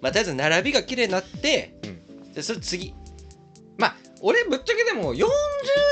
[0.00, 2.32] まあ、とりあえず並びが綺麗になって、うん。
[2.32, 2.94] でそれ次。
[3.76, 5.26] まあ俺ぶっちゃけでも40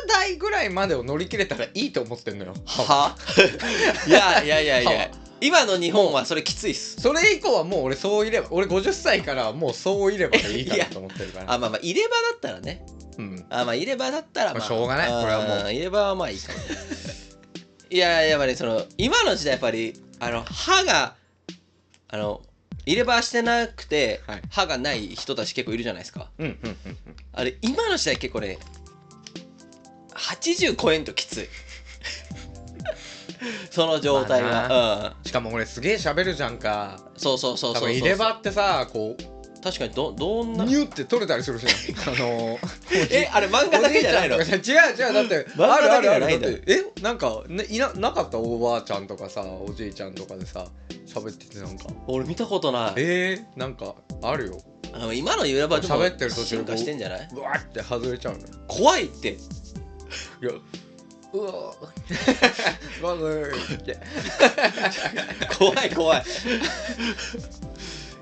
[0.09, 2.55] 代ぐらいまでを乗り切れたらいいと思ってんのよ。
[2.67, 3.17] は？
[4.07, 5.11] いやいやいやいや。
[5.41, 7.01] 今の日本はそれきついっす。
[7.01, 11.53] それ以降はもう俺そういれば俺50歳からはもうそういればでいいかなと思ってるから。
[11.53, 12.87] あまあまあ入れ歯だったらね。
[13.19, 13.47] うん。
[13.51, 14.69] あまあ入れ歯だったらまあまあ。
[14.69, 15.09] しょうがない。
[15.09, 15.73] これはもう。
[15.73, 16.59] 入れ歯はまあいいかも。
[17.93, 21.17] いややっぱりその今の時代やっぱりあの歯が
[22.09, 22.41] あの
[22.87, 24.43] 入れ歯してなくて、はい。
[24.51, 26.29] 歯がない人たち結構いるじゃないですか。
[26.39, 26.97] うんうんうんうん。
[27.33, 28.59] あれ今の時代結構ね
[30.15, 31.49] 80超えんときつい。
[33.71, 37.01] その状態まが、しかも俺すげえ喋るじゃんか。
[37.15, 37.83] うんそうそうそうそう。
[37.83, 39.17] そう入れ歯ってさこ
[39.63, 40.65] 確かにどどんな？
[40.65, 42.59] うニュって取れたりする じゃんあの
[43.11, 44.37] えあれ漫画だけじゃないの？
[44.37, 45.13] 違う違う。
[45.13, 46.67] だって 漫画だけじゃないんだあるあるある。
[46.67, 50.67] だってえなんか、ね、いななかったおばあちゃんとかさおじいちゃんとかでさ
[51.07, 51.87] 喋っててなんか。
[52.07, 52.93] 俺見たことない。
[52.97, 54.63] えー、なんかあるよ。
[54.93, 57.29] あの今の入れ歯でも喋ってる途中進化してんじゃない？
[57.33, 58.47] うわーって外れちゃうのよ。
[58.67, 59.29] 怖いって。
[59.31, 59.35] い
[60.43, 60.51] や
[61.33, 61.91] うわー。
[63.01, 63.99] まずいって。
[65.59, 66.25] 怖い怖い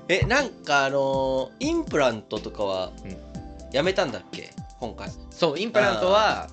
[0.09, 3.17] えなんかあのーインプラントとかはうん。
[3.71, 4.49] やめたんだっけ？
[4.79, 5.09] 今回。
[5.29, 6.49] そうインプラントは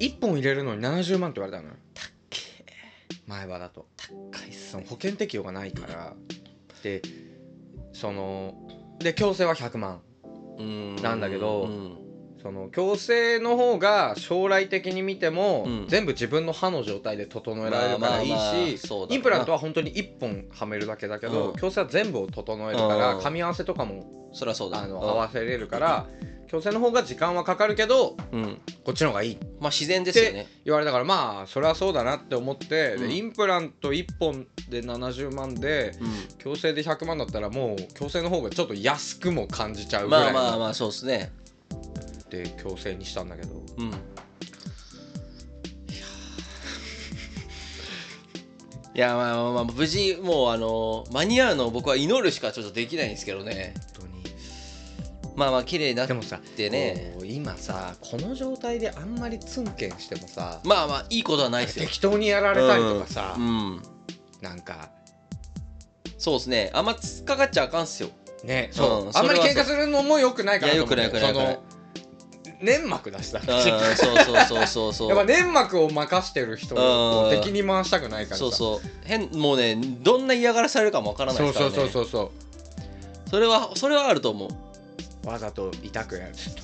[0.00, 1.74] 1本入れるのに70万って言われたのよ。
[3.26, 3.86] 前歯だと。
[4.32, 4.70] 高いっすね。
[4.72, 6.14] その保険適用がないから。
[6.82, 7.02] で
[7.92, 8.54] その
[8.98, 10.00] で矯正は100万
[10.58, 10.96] うん。
[10.96, 11.98] なんだけどうん
[12.46, 15.86] その矯正の方が将来的に見ても、うん。
[15.88, 21.52] 全部自分の歯の状態で整えられるからいいし、まあまあまあインプラントは本当に1本はめるだけだけど、うん。
[21.54, 23.18] 矯正は全部を整えるから、うん。
[23.18, 25.08] 噛み合わせとかもそりゃそうだあのうん。
[25.08, 26.06] 合わせれるから
[26.48, 28.60] 矯正の方が時間はかかるけどうん。
[28.84, 29.38] こっちの方がいい。
[29.58, 30.46] まあ自然ですよね。
[30.64, 33.08] 言われたからまあそれはそうだなって思って、うん。
[33.08, 36.52] でインプラント1本で70万でうん。
[36.52, 41.32] 矯正で100万だったらもう矯正の方がちょっと安くも感じちゃうぐらまあまあまあそうですね
[42.30, 43.62] で矯正にしたんだけど。
[43.78, 43.90] うん。
[48.94, 53.74] いやまあまあまあ無事もうあの間に合うのを僕は祈るしかちょっとできないんですけどね。
[53.98, 54.34] 本当に。
[55.36, 61.84] まあまあ綺麗になっでもさてね今さこの状態であんまりツンケンしてもさまあまあいいことはないですよ。
[61.84, 63.82] 適当にやられたりとかさ、うん、うん
[64.40, 64.90] なんか。
[66.18, 66.70] そうですね。
[66.72, 68.08] あんま突っかかっちゃあかんっすよ。
[68.44, 71.58] ねそう、うんあんまり喧嘩するのもよくないかなと思ういやよくないよくない
[72.60, 75.08] 粘膜だしさうんそうそうそうそうそう。
[75.14, 77.42] やっぱ粘膜を任してる人をうん。
[77.42, 78.38] 敵に回したくないからさ。
[78.38, 78.88] そうそう。
[79.04, 81.70] 変もうねどんな嫌がらせされるかもわからないからね。
[81.74, 82.32] そうそうそうそ
[83.30, 84.48] それはそれはあると思う。
[85.24, 86.34] うわざと痛くやる。
[86.34, 86.54] すすっ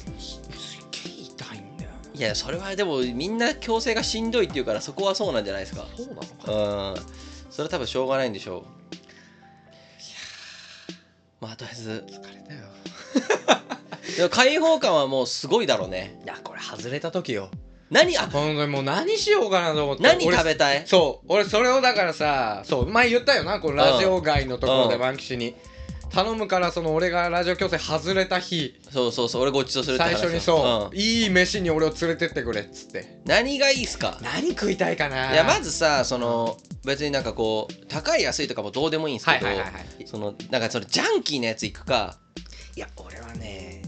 [0.93, 1.91] げえ痛いんだよ。
[2.15, 5.87] いやそれはでもみんな矯正がしんどいっていうからそこはそうなんじゃないですか。
[5.97, 7.03] そうなのかうん。
[7.51, 8.63] それは多分しょうがないんでしょう。
[11.41, 12.05] まあとりあえず。
[12.09, 12.61] 疲れたよ
[14.17, 16.21] でも開放感はもうすごいだろうね。
[16.25, 17.51] いやこれ外れた時よ。
[17.91, 20.83] 何あ本当にもう何しようかなと思って何俺食べたい？
[20.87, 25.01] そう俺それをだからさそう前言ったよなこのラジオ外のところでうん。
[25.01, 25.55] バンキシに。
[26.11, 28.79] 頼むからその俺がラジオ矯正外れた日。
[28.91, 30.99] そうそうそう俺ごちそうするって話最初にそう、ん。
[30.99, 33.21] いい飯に俺を連れてってくれっつって。
[33.25, 34.19] 何がいいっすか？
[34.23, 35.33] 何食いたいかな。
[35.33, 40.07] いやまずさその別になんかこう高い安いとかもどうでもいいんですけど、はいはいはいはい。
[40.07, 42.19] そのなんかそのジャンキーなやついくか。
[42.77, 43.83] いや俺はね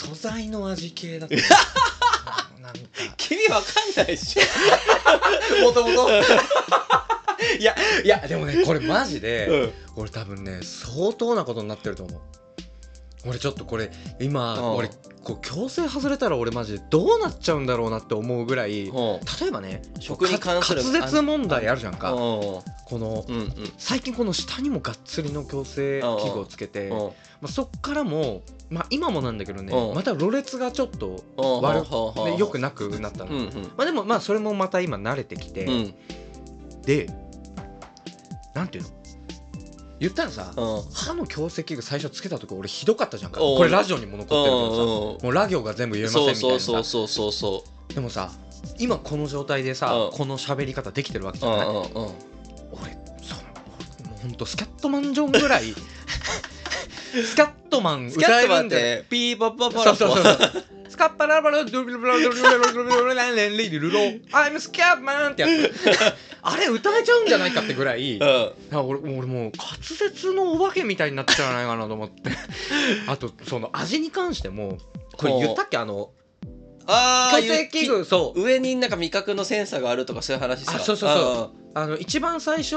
[0.00, 1.36] 素材の味系だった
[2.58, 2.80] なんか。
[3.18, 5.64] 君わかんないでしょ。
[5.66, 9.72] もともといやいやでもねこれマジで、うん。
[9.96, 12.20] 俺多分ね相当なことになってると思う
[13.26, 14.76] 俺ちょっとこれ今、うん。
[14.76, 14.88] 俺
[15.22, 18.94] こう強制外れたら俺マジでどうなっちゃうんだろうなって思うぐらいうん。
[18.94, 22.12] 例えばね食に関する滑舌問題あるじゃんか。
[22.12, 23.72] うこのんうん。
[23.76, 26.98] 最近この下にもがっつりの矯正器具をつけて、うん。
[26.98, 27.12] ま
[27.44, 29.94] あ、そっからも、まあ、今もなんだけどね、うん。
[29.94, 31.66] またろれつがちょっとうん。
[31.66, 31.86] 悪
[32.24, 33.72] でよくなくなったの、うんうん。
[33.76, 35.94] まあ、でもまあそれもまた今慣れてきて、うん。
[36.82, 37.08] で
[38.54, 38.90] なんていうの？
[40.00, 40.82] 言ったらさ、うん。
[40.92, 43.40] 歯の矯正器具最初つけた時俺ひどかったじゃんか。
[43.40, 44.88] これラジオにも残ってるけどさうん。
[44.88, 46.60] もうラ行が全部言えませんそうみたいな。
[46.60, 48.32] さそうそうそうそうそでもさ
[48.78, 50.10] 今この状態でさ、うん。
[50.10, 51.84] この喋り方できてるわけじうゃない、うんうんうん。
[51.92, 53.34] 俺そ
[54.08, 55.74] もうほんとスキャットマンジョンぐらい
[57.12, 60.64] スキャットマンスキャットマンっ歌えるんでてピーパッパパラそうそうそうそう。
[60.88, 64.00] スカッパラバラドゥルブラドゥルブラドゥルブラドゥルブラレンリルルロ
[64.32, 65.72] I'm スキャットマンってやつ
[66.42, 68.52] あれ歌えちゃうんじゃないかってぐらいうん。
[68.72, 72.30] あ俺俺もう滑舌のお化けみたいになっちゃうんじゃないかなと思って。
[73.08, 74.78] あとその味に関しても
[75.16, 75.76] これ言ったっけ？
[75.76, 76.10] あの
[76.86, 78.42] ああ器具そう。
[78.42, 80.76] 上になんか味覚のセンサーがあるとかそういう話さ。
[80.76, 81.60] あそうそうそう。
[81.74, 82.76] あの一番最初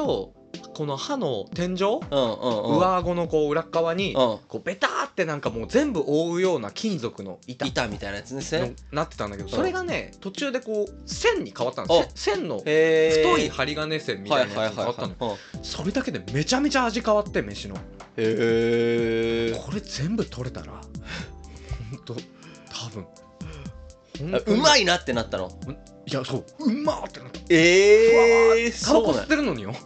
[0.74, 4.16] この歯の天井、上顎のこう裏っ側に、うん。
[4.16, 7.66] こうベターってなんかもう全部覆うような金属の板。
[7.66, 9.52] 板みたいなやつですのねなってたんだけどん。
[9.52, 12.70] それがね途中でこう線に変わったんですせ線の太
[13.38, 15.38] い針金線みたいなやつに変わったの。
[15.62, 17.76] それだけでめちゃめちゃ味変わって飯の。
[17.76, 17.80] へ
[18.18, 20.78] えこれ全部取れたらほ
[21.96, 23.06] んと多分
[24.21, 25.52] うまいいなってなったの？
[26.06, 26.45] いやそう。
[26.60, 27.39] うまーってなった。
[27.49, 29.73] ええタバコ吸ってるのによ。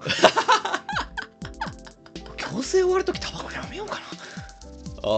[2.35, 4.01] 強制終わる時タバコやめようかな。
[5.03, 5.09] あ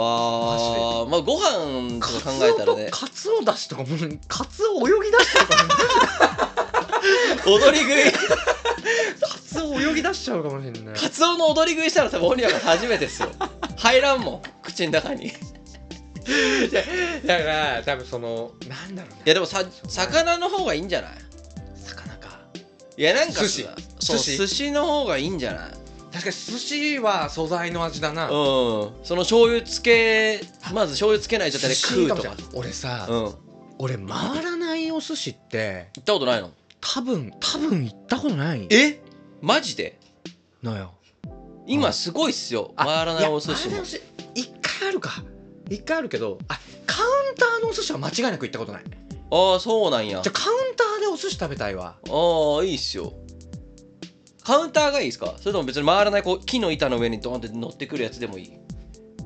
[1.08, 2.86] ーまあご飯とか考えたらオね。
[2.88, 5.56] とカツオだしとかもうカツオ泳ぎ出しちゃうか
[7.48, 7.58] も。
[7.58, 8.12] 踊り食い。
[9.22, 10.96] カツオ泳ぎ出しちゃうかもしれない。
[10.96, 13.30] カツオの踊り食いしたら多分オニアが初めてですよ。
[13.78, 15.28] 入らんもん口の中に。
[15.28, 15.32] い
[17.26, 21.12] だから多分そのなんだろうねやでもさ魚の方がいいんじゃない？
[21.86, 22.40] 魚か。
[22.98, 23.68] いやなんかさ寿司。
[24.00, 24.38] そう寿司。
[24.38, 25.72] 寿司の方がいいんじゃない？
[26.12, 28.26] 確かに寿司は素材の味だな。
[28.26, 28.32] うん。
[29.04, 30.42] その醤油つけ
[30.74, 32.34] まず醤油つけない状態で食うとか。
[32.54, 33.16] 俺さ、うん。
[33.26, 33.36] 行
[33.80, 36.52] 俺回らないお寿司ってったことないの？
[36.82, 38.68] 多分多分行ったことない。
[38.70, 39.00] え？
[39.42, 40.00] マジで？
[40.64, 40.94] のよ。
[41.68, 42.74] 今すごいっすよ。
[42.76, 43.76] あ回らないお寿司も。
[43.76, 44.02] いや回らないお寿司
[44.36, 45.24] 一回あるか
[45.70, 48.84] 一回あるけどあカウンターのお寿司は間違いなく行ったことない。
[49.32, 50.22] ああそうなんや。
[50.22, 51.98] じゃあカウンターでお寿司食べたいわ。
[52.10, 53.14] ああいいっすよ。
[54.44, 55.36] カウンターがいいですか？
[55.38, 58.46] それとも別に回らないこう木の板の上にドーンって乗ってくるやつでもいい？
[58.48, 58.52] い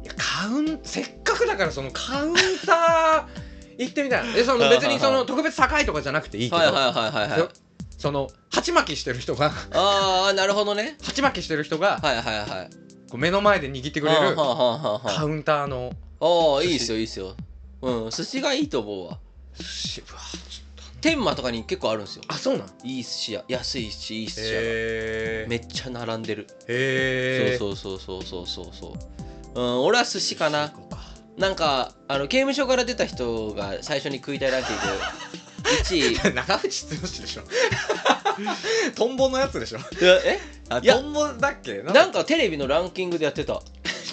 [0.06, 2.34] やカウンせっかくだからそのカウン
[2.65, 7.39] ター行ってみたいえその別にその特別高いとかじゃなくていいけど、はいはいはいはいはい。
[7.39, 7.49] よ
[7.97, 9.53] その鉢巻きしてる人が。
[9.71, 10.97] ああなるほどね。
[11.01, 12.69] 鉢巻きしてる人がはいはいはい。
[13.10, 15.93] こう目の前で握ってくれるカウンターの
[16.25, 17.36] ああいいっすよいいっすよ。
[17.81, 19.19] うん寿司がいいと思うわ。
[19.57, 22.23] 寿司うわちょっと天満とかに結構あるんですよ。
[22.29, 22.67] あそうなん？
[22.83, 23.43] いい寿司屋。
[23.49, 24.51] 安いしいい寿司屋が。
[24.62, 26.47] へめっちゃ並んでる。
[26.67, 28.95] へえそうそうそうそうそうそうそ
[29.55, 29.62] う。
[29.62, 30.71] うん俺は寿司かな。
[31.38, 34.81] なんかあの刑務所から出た人が最初に食いたいランキング。
[35.83, 36.33] 1位。
[36.36, 37.43] 長渕剛でしょ。
[38.95, 39.79] トンボのやつでしょ。
[40.01, 40.39] え？
[40.81, 40.95] いや。
[40.95, 41.81] あトンボだっけ？
[41.83, 43.62] なんかテレビのランキングでやってた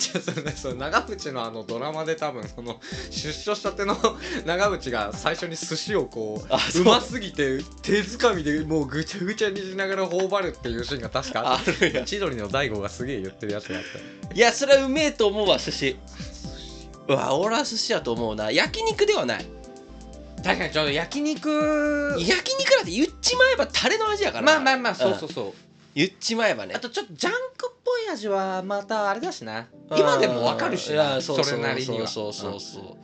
[0.01, 3.95] じゃあそれねその長渕のあのドラマで多分その出所したての
[4.47, 6.81] 長渕が最初に寿司をこうう。
[6.81, 13.83] うますぎて手づかみでもうぐちゃぐちゃにしながら頬張るっていうシーンが確かあるやた千鳥の大悟がすげえ言ってるやつがあっ
[14.29, 14.35] た。
[14.35, 15.97] いやそれはうめえと思うわ寿司。
[17.09, 18.51] うわ俺は寿司やと思うな。
[18.51, 19.47] 焼肉ではない。
[20.43, 22.17] 確かにちょっと焼肉。
[22.19, 24.53] 焼肉なんて言っちまえばタレの味やからな。
[24.55, 25.55] まあまあまあそうそうそう、
[25.95, 26.75] 言っちまえばね。
[26.75, 29.69] あとちょっとジャンクっぽい味はまたあれだしな。
[29.97, 32.07] 今でもわかるしそれなりには。
[32.07, 32.97] そうそうそうそう。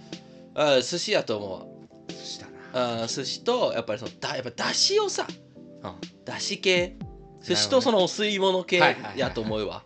[0.55, 1.53] あ寿司やと思う。
[1.53, 1.67] わ
[2.09, 3.03] 寿司だな。
[3.03, 5.27] あ寿司とやっぱりそのだやっぱだしをさ
[5.83, 6.25] うん。
[6.25, 6.97] だし系。
[7.43, 8.81] 寿司とそのお吸い物系
[9.17, 9.83] やと思うわ。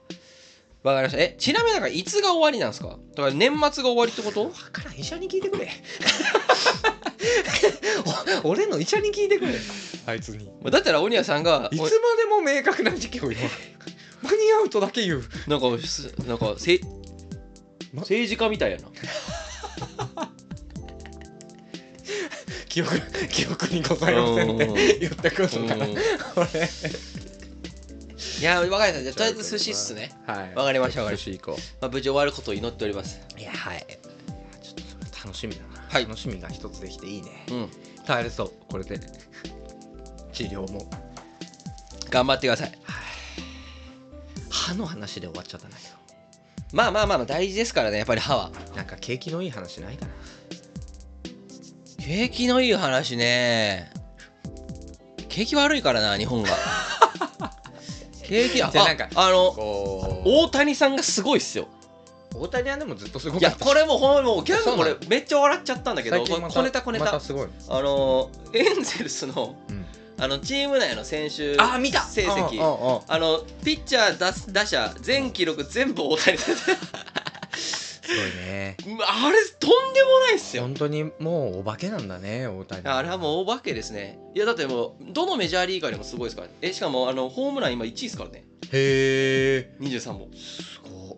[0.83, 1.19] わかりました。
[1.23, 2.89] えちなみになんかいつが終わりなんですか？
[2.89, 4.49] だから年末が終わりってこと？
[4.49, 4.99] 分からん。
[4.99, 5.69] 医者に聞いてくれ。
[7.07, 7.10] お
[8.45, 9.53] 俺の医者に聞いてくれ。
[10.07, 10.51] あいつに。
[10.71, 13.51] だったら鬼谷さんがいつまでも明確な時期を言わ
[14.23, 15.25] 間に合うとだけ言う。
[15.47, 16.81] なんかすなんかせ
[17.93, 18.03] ま？
[18.03, 18.85] 政治家みたいやな。
[22.69, 25.93] 記憶記憶にございませんって言ってくるのかなうん。
[26.37, 26.71] 俺。
[28.41, 29.03] いやわかりました。
[29.03, 30.13] じゃあとりあえず寿司っすね。
[30.27, 30.55] はい。
[30.55, 31.31] わかりましたわかりました。
[31.33, 33.21] 寿司行こまあ、無事終わることを祈っております。
[33.37, 33.85] ういやはい。
[34.63, 36.05] ちょっとそれ楽しみだな、はい。
[36.05, 37.45] 楽しみが一つできていいね。
[37.51, 37.71] うん。
[38.07, 38.53] 耐えれそう。
[38.69, 39.01] これで。
[40.33, 40.89] 治療も。
[42.09, 42.73] 頑張ってください。
[44.49, 45.83] 歯の話で終わっちゃったんだけ
[46.73, 48.53] まあまあまあまあ大事ですからねやっぱり歯は。
[48.69, 50.13] どなんか景気のいい話ないかな。
[51.99, 53.93] 景気のいい話ね。
[55.29, 56.51] 景気悪いからな日本が。
[58.23, 58.71] 景気あ
[59.17, 61.67] あのこ大谷さんがすごいっすよ
[62.41, 69.85] 大谷はでもずっとすごいやかったこれもほんまもうギャグこれめっちゃ笑っちゃったんだけど小ネタ小ネタまたすごい、あのエンゼルスのうん、
[70.23, 72.03] あのチーム内の選手あ見た。
[72.03, 72.61] 成績。
[73.09, 76.55] あのピッチャー打す打者全記録全部大谷す
[78.09, 78.77] ごいね。
[79.07, 80.63] あれとんでもないっすよ。
[80.65, 82.87] 本当にもうお化けなんだね大谷。
[82.87, 84.19] あれはもう大化けですね。
[84.35, 86.49] いやだってもうどのメジャーリーガーでもすごいですから。
[86.61, 88.45] えしかもあのホームラン今1位ですからね。
[88.73, 90.29] へえ23本。
[90.37, 91.17] すご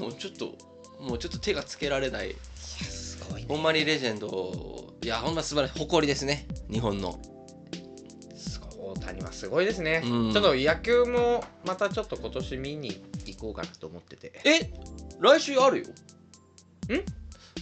[0.00, 0.54] もうちょっと
[1.00, 2.34] もうちょっと手がつけられない。
[2.56, 3.46] すごいね。
[3.48, 6.46] ほんまにレジェンドいやほんま素晴らしい誇りですね。
[6.70, 7.20] 日本の。
[8.82, 10.32] 大谷はすごいですね、うん。
[10.32, 14.40] ちょっと野球もまたちょっと今年見に行こうかなと思ってて。
[14.44, 14.72] え
[15.20, 15.86] 来週あるよ。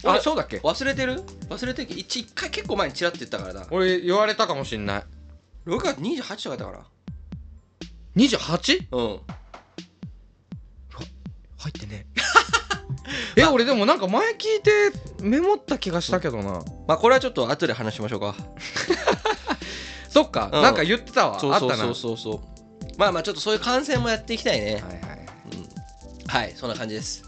[0.04, 0.56] あ俺そうだっけ？
[0.58, 1.22] 忘れてる？
[1.50, 3.66] 忘れてる一一回結構前にチラッと言ったからな。
[3.70, 5.02] 俺言われたかもしんない。
[5.66, 6.86] 6月28とかだったから。
[8.16, 8.86] 28?
[8.92, 9.20] うん
[11.58, 12.06] 入ってね。
[13.36, 14.92] え俺でもなんか前聞いて
[15.22, 16.62] メモった気がしたけどな。
[16.86, 18.34] まあこれはちょっと後で話しましょうか。
[20.08, 20.62] そっか、うん。
[20.62, 21.38] なんか言ってたわ。
[21.38, 21.84] そうそうあったな。
[21.84, 22.40] そうそうそう。
[22.96, 24.74] まあまあちょっとそういう観戦もやっていきたいね。
[24.74, 25.18] はいはい
[26.28, 27.22] はいそんな感じです。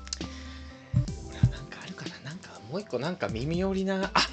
[1.40, 2.30] なんかあるかな。
[2.30, 4.10] なんかもう一個なんか耳寄りな。
[4.12, 4.28] あ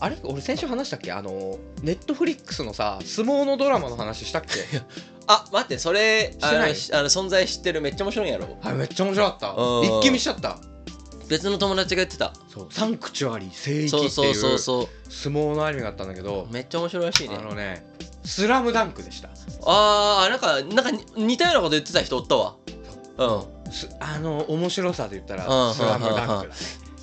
[0.00, 0.16] あれ？
[0.24, 1.12] 俺先週話したっけ？
[1.12, 4.80] あのネットフリックスのさ相撲のドラマの話したっけ？
[5.26, 6.56] あ待ってそれしてない？
[6.56, 8.58] あのしあの存在知ってるめっちゃ面白いんやろ？
[8.62, 9.50] あれめっちゃ面白かった。
[9.52, 9.84] うん。
[9.84, 10.58] 一気見しちゃった。
[11.28, 12.34] 別の友達が言ってた。
[12.48, 17.36] そうサンクチュアリ聖域そうっていそうそううそ相撲のアニメがあったんだけどうめっちゃ面白いらしいね。
[17.36, 17.86] あのね
[18.24, 19.30] スラムダンクでした。
[19.66, 22.56] あーなんかなんかに似たようなこと言ってた人おったわ。
[23.16, 23.68] う。
[23.70, 23.72] ん。
[23.72, 25.40] すあの面白さで言ったうん。
[25.40, 26.54] らスラムダンクだね。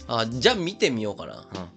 [0.08, 1.34] あじゃあ見てみようかな。
[1.34, 1.40] うん。
[1.42, 1.68] あ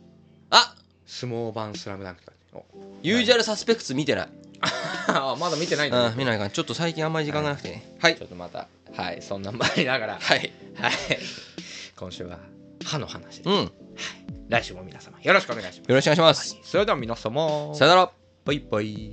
[1.14, 2.38] 相撲版スラムダンクだね。
[2.52, 2.64] お。
[3.02, 4.28] ユージュアルサスペクツ見てない。
[5.08, 6.50] あまだ見てないんだうん見ないかん。
[6.50, 7.96] ちょっと最近あんまり時間がなくてね。
[8.00, 8.16] はい。
[8.16, 8.66] ちょっとまた。
[8.96, 9.22] はい。
[9.22, 10.18] そんなんもありながら。
[10.20, 10.52] はい。
[10.74, 10.92] はい。
[11.96, 12.38] 今週は
[12.84, 13.48] 歯の話です。
[13.48, 13.54] うん。
[13.54, 13.70] よ
[14.48, 15.92] 来週も皆様よろしくお願いします。
[15.92, 16.58] ろしくお願いします。
[16.64, 17.74] それでは皆様。
[17.74, 18.10] さよなら。
[18.44, 19.10] バイバイ